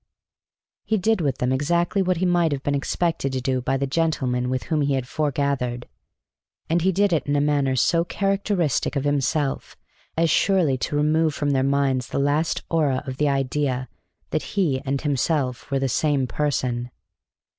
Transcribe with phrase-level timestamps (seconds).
[0.83, 3.85] He did with them exactly what he might have been expected to do by the
[3.85, 5.87] gentlemen with whom he had foregathered;
[6.67, 9.77] and he did it in a manner so characteristic of himself
[10.17, 13.89] as surely to remove from their minds the last aura of the idea
[14.31, 16.89] that he and himself were the same person.